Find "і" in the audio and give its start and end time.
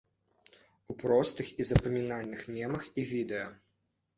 1.63-1.67, 3.03-3.07